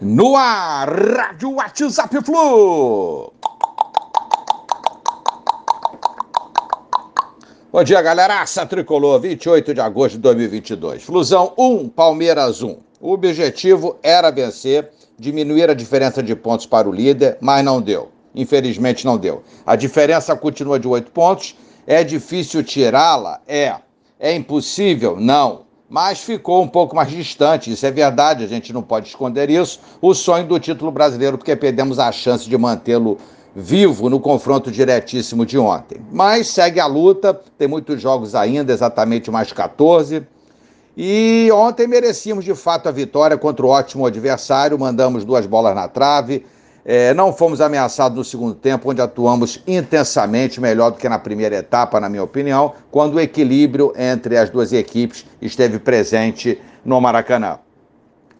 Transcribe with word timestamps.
No 0.00 0.36
ar, 0.36 0.88
Rádio 0.88 1.52
WhatsApp 1.52 2.20
Flu. 2.24 3.32
Bom 7.72 7.84
dia, 7.84 8.02
galera. 8.02 8.40
Aça 8.40 8.66
Tricolor, 8.66 9.20
28 9.20 9.72
de 9.72 9.80
agosto 9.80 10.14
de 10.16 10.18
2022. 10.18 11.04
Flusão 11.04 11.52
1, 11.56 11.88
Palmeiras 11.90 12.60
1. 12.60 12.76
O 13.00 13.12
objetivo 13.12 13.96
era 14.02 14.32
vencer, 14.32 14.90
diminuir 15.16 15.70
a 15.70 15.74
diferença 15.74 16.20
de 16.22 16.34
pontos 16.34 16.66
para 16.66 16.88
o 16.88 16.92
líder, 16.92 17.38
mas 17.40 17.64
não 17.64 17.80
deu. 17.80 18.10
Infelizmente 18.34 19.04
não 19.04 19.16
deu. 19.16 19.44
A 19.64 19.76
diferença 19.76 20.34
continua 20.34 20.78
de 20.80 20.88
8 20.88 21.12
pontos. 21.12 21.56
É 21.86 22.02
difícil 22.02 22.64
tirá-la? 22.64 23.40
É. 23.46 23.76
É 24.18 24.34
impossível? 24.34 25.16
Não. 25.20 25.64
Mas 25.88 26.20
ficou 26.20 26.62
um 26.62 26.68
pouco 26.68 26.96
mais 26.96 27.10
distante, 27.10 27.70
isso 27.70 27.84
é 27.84 27.90
verdade, 27.90 28.42
a 28.42 28.46
gente 28.46 28.72
não 28.72 28.82
pode 28.82 29.08
esconder 29.08 29.50
isso. 29.50 29.80
O 30.00 30.14
sonho 30.14 30.46
do 30.46 30.58
título 30.58 30.90
brasileiro, 30.90 31.36
porque 31.36 31.54
perdemos 31.54 31.98
a 31.98 32.10
chance 32.10 32.48
de 32.48 32.56
mantê-lo 32.56 33.18
vivo 33.54 34.10
no 34.10 34.18
confronto 34.18 34.70
diretíssimo 34.70 35.46
de 35.46 35.58
ontem. 35.58 36.00
Mas 36.10 36.48
segue 36.48 36.80
a 36.80 36.86
luta, 36.86 37.38
tem 37.56 37.68
muitos 37.68 38.00
jogos 38.00 38.34
ainda, 38.34 38.72
exatamente 38.72 39.30
mais 39.30 39.52
14. 39.52 40.26
E 40.96 41.48
ontem 41.52 41.86
merecíamos 41.86 42.44
de 42.44 42.54
fato 42.54 42.88
a 42.88 42.92
vitória 42.92 43.36
contra 43.36 43.66
o 43.66 43.68
ótimo 43.68 44.06
adversário, 44.06 44.78
mandamos 44.78 45.24
duas 45.24 45.46
bolas 45.46 45.74
na 45.74 45.88
trave. 45.88 46.46
É, 46.84 47.14
não 47.14 47.32
fomos 47.32 47.62
ameaçados 47.62 48.16
no 48.18 48.24
segundo 48.24 48.54
tempo, 48.54 48.90
onde 48.90 49.00
atuamos 49.00 49.62
intensamente, 49.66 50.60
melhor 50.60 50.90
do 50.90 50.98
que 50.98 51.08
na 51.08 51.18
primeira 51.18 51.56
etapa, 51.56 51.98
na 51.98 52.10
minha 52.10 52.22
opinião, 52.22 52.74
quando 52.90 53.14
o 53.14 53.20
equilíbrio 53.20 53.92
entre 53.96 54.36
as 54.36 54.50
duas 54.50 54.72
equipes 54.72 55.24
esteve 55.40 55.78
presente 55.78 56.60
no 56.84 57.00
Maracanã. 57.00 57.58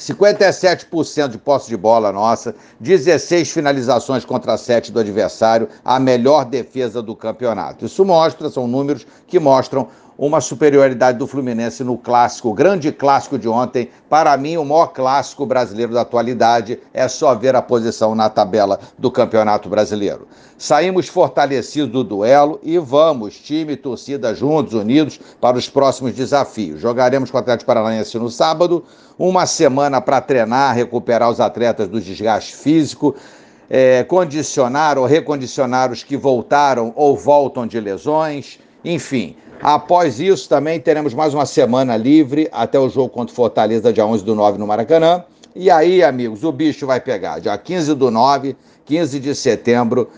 57% 0.00 1.28
de 1.28 1.36
posse 1.36 1.68
de 1.68 1.76
bola 1.76 2.10
nossa, 2.10 2.54
16 2.80 3.50
finalizações 3.50 4.24
contra 4.24 4.56
7 4.56 4.90
do 4.90 5.00
adversário, 5.00 5.68
a 5.84 6.00
melhor 6.00 6.46
defesa 6.46 7.02
do 7.02 7.14
campeonato. 7.14 7.84
Isso 7.84 8.02
mostra, 8.04 8.48
são 8.48 8.66
números 8.66 9.06
que 9.26 9.38
mostram 9.38 9.88
uma 10.20 10.42
superioridade 10.42 11.16
do 11.16 11.26
Fluminense 11.26 11.82
no 11.82 11.96
clássico, 11.96 12.52
grande 12.52 12.92
clássico 12.92 13.38
de 13.38 13.48
ontem. 13.48 13.88
Para 14.06 14.36
mim, 14.36 14.58
o 14.58 14.64
maior 14.66 14.88
clássico 14.88 15.46
brasileiro 15.46 15.94
da 15.94 16.02
atualidade. 16.02 16.78
É 16.92 17.08
só 17.08 17.34
ver 17.34 17.56
a 17.56 17.62
posição 17.62 18.14
na 18.14 18.28
tabela 18.28 18.78
do 18.98 19.10
Campeonato 19.10 19.70
Brasileiro. 19.70 20.28
Saímos 20.58 21.08
fortalecidos 21.08 21.90
do 21.90 22.04
duelo 22.04 22.60
e 22.62 22.76
vamos, 22.76 23.38
time 23.38 23.72
e 23.72 23.76
torcida 23.78 24.34
juntos, 24.34 24.74
unidos, 24.74 25.18
para 25.40 25.56
os 25.56 25.70
próximos 25.70 26.12
desafios. 26.12 26.82
Jogaremos 26.82 27.30
com 27.30 27.38
o 27.38 27.40
Atlético 27.40 27.68
Paranaense 27.68 28.18
no 28.18 28.28
sábado, 28.28 28.84
uma 29.18 29.46
semana 29.46 30.02
para 30.02 30.20
treinar, 30.20 30.74
recuperar 30.74 31.30
os 31.30 31.40
atletas 31.40 31.88
do 31.88 31.98
desgaste 31.98 32.54
físico. 32.54 33.16
É, 33.70 34.02
condicionar 34.02 34.98
ou 34.98 35.06
recondicionar 35.06 35.92
os 35.92 36.02
que 36.02 36.16
voltaram 36.16 36.92
ou 36.96 37.16
voltam 37.16 37.68
de 37.68 37.78
lesões, 37.78 38.58
enfim, 38.84 39.36
Após 39.62 40.18
isso, 40.18 40.48
também 40.48 40.80
teremos 40.80 41.12
mais 41.12 41.34
uma 41.34 41.44
semana 41.44 41.94
livre 41.94 42.48
até 42.50 42.78
o 42.78 42.88
jogo 42.88 43.10
contra 43.10 43.30
o 43.30 43.36
Fortaleza, 43.36 43.92
dia 43.92 44.06
11 44.06 44.24
do 44.24 44.34
9 44.34 44.56
no 44.56 44.66
Maracanã. 44.66 45.22
E 45.54 45.70
aí, 45.70 46.02
amigos, 46.02 46.42
o 46.44 46.50
bicho 46.50 46.86
vai 46.86 46.98
pegar. 46.98 47.40
Dia 47.40 47.58
15 47.58 47.94
do 47.94 48.10
9, 48.10 48.56
15 48.86 49.20
de 49.20 49.34
setembro, 49.34 50.08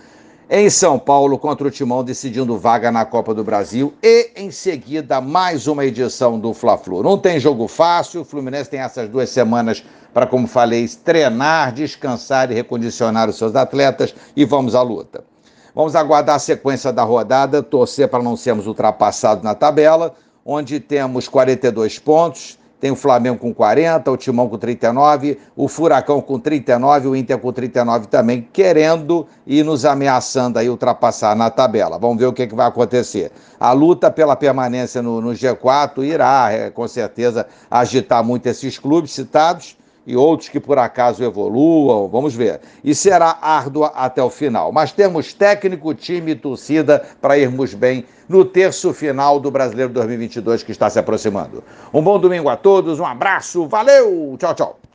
em 0.48 0.70
São 0.70 0.96
Paulo, 0.96 1.36
contra 1.40 1.66
o 1.66 1.70
Timão, 1.72 2.04
decidindo 2.04 2.56
vaga 2.56 2.92
na 2.92 3.04
Copa 3.04 3.34
do 3.34 3.42
Brasil. 3.42 3.92
E, 4.00 4.30
em 4.36 4.52
seguida, 4.52 5.20
mais 5.20 5.66
uma 5.66 5.84
edição 5.84 6.38
do 6.38 6.54
Fla-Flu. 6.54 7.02
Não 7.02 7.18
tem 7.18 7.40
jogo 7.40 7.66
fácil, 7.66 8.20
o 8.20 8.24
Fluminense 8.24 8.70
tem 8.70 8.78
essas 8.78 9.08
duas 9.08 9.28
semanas 9.28 9.82
para, 10.14 10.24
como 10.24 10.46
falei, 10.46 10.86
treinar, 10.86 11.72
descansar 11.72 12.48
e 12.52 12.54
recondicionar 12.54 13.28
os 13.28 13.38
seus 13.38 13.56
atletas. 13.56 14.14
E 14.36 14.44
vamos 14.44 14.76
à 14.76 14.82
luta. 14.82 15.31
Vamos 15.74 15.96
aguardar 15.96 16.36
a 16.36 16.38
sequência 16.38 16.92
da 16.92 17.02
rodada, 17.02 17.62
torcer 17.62 18.06
para 18.06 18.22
não 18.22 18.36
sermos 18.36 18.66
ultrapassados 18.66 19.42
na 19.42 19.54
tabela, 19.54 20.14
onde 20.44 20.78
temos 20.78 21.28
42 21.28 21.98
pontos, 21.98 22.58
tem 22.78 22.90
o 22.90 22.96
Flamengo 22.96 23.38
com 23.38 23.54
40, 23.54 24.10
o 24.10 24.16
Timão 24.16 24.48
com 24.48 24.58
39, 24.58 25.38
o 25.56 25.68
Furacão 25.68 26.20
com 26.20 26.38
39, 26.38 27.08
o 27.08 27.16
Inter 27.16 27.38
com 27.38 27.52
39 27.52 28.08
também, 28.08 28.46
querendo 28.52 29.26
e 29.46 29.62
nos 29.62 29.84
ameaçando 29.84 30.58
aí 30.58 30.68
ultrapassar 30.68 31.34
na 31.36 31.48
tabela. 31.48 31.98
Vamos 31.98 32.18
ver 32.18 32.26
o 32.26 32.32
que, 32.32 32.46
que 32.46 32.54
vai 32.54 32.66
acontecer. 32.66 33.30
A 33.58 33.72
luta 33.72 34.10
pela 34.10 34.34
permanência 34.34 35.00
no, 35.00 35.20
no 35.20 35.30
G4 35.30 36.02
irá, 36.04 36.50
é, 36.50 36.70
com 36.70 36.86
certeza, 36.88 37.46
agitar 37.70 38.22
muito 38.22 38.46
esses 38.46 38.78
clubes 38.78 39.12
citados 39.12 39.76
e 40.06 40.16
outros 40.16 40.48
que 40.48 40.60
por 40.60 40.78
acaso 40.78 41.22
evoluam, 41.22 42.08
vamos 42.08 42.34
ver. 42.34 42.60
E 42.82 42.94
será 42.94 43.38
árdua 43.40 43.92
até 43.94 44.22
o 44.22 44.30
final. 44.30 44.72
Mas 44.72 44.92
temos 44.92 45.32
técnico, 45.32 45.94
time 45.94 46.32
e 46.32 46.36
torcida 46.36 47.04
para 47.20 47.38
irmos 47.38 47.74
bem 47.74 48.04
no 48.28 48.44
terço 48.44 48.92
final 48.92 49.38
do 49.38 49.50
Brasileiro 49.50 49.92
2022 49.92 50.62
que 50.62 50.72
está 50.72 50.88
se 50.88 50.98
aproximando. 50.98 51.62
Um 51.92 52.02
bom 52.02 52.18
domingo 52.18 52.48
a 52.48 52.56
todos, 52.56 52.98
um 52.98 53.06
abraço, 53.06 53.66
valeu, 53.66 54.36
tchau, 54.38 54.54
tchau. 54.54 54.81